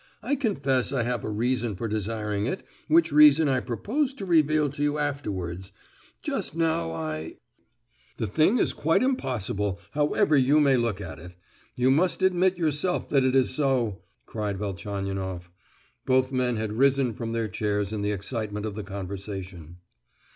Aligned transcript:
I 0.23 0.33
confess 0.33 0.91
I 0.91 1.03
have 1.03 1.23
a 1.23 1.29
reason 1.29 1.75
for 1.75 1.87
desiring 1.87 2.47
it, 2.47 2.63
which 2.87 3.11
reason 3.11 3.47
I 3.47 3.59
propose 3.59 4.15
to 4.15 4.25
reveal 4.25 4.67
to 4.71 4.81
you 4.81 4.97
afterwards; 4.97 5.71
just 6.23 6.55
now 6.55 6.91
I——" 6.91 7.35
"The 8.17 8.25
thing 8.25 8.57
is 8.57 8.73
quite 8.73 9.03
impossible, 9.03 9.79
however 9.91 10.35
you 10.35 10.59
may 10.59 10.75
look 10.75 11.01
at 11.01 11.19
it. 11.19 11.33
You 11.75 11.91
must 11.91 12.23
admit 12.23 12.57
yourself 12.57 13.09
that 13.09 13.23
it 13.23 13.35
is 13.35 13.51
so!" 13.51 14.01
cried 14.25 14.57
Velchaninoff. 14.57 15.51
Both 16.07 16.31
men 16.31 16.55
had 16.55 16.73
risen 16.73 17.13
from 17.13 17.33
their 17.33 17.47
chairs 17.47 17.93
in 17.93 18.01
the 18.01 18.11
excitement 18.11 18.65
of 18.65 18.73
the 18.73 18.83
conversation. 18.83 19.77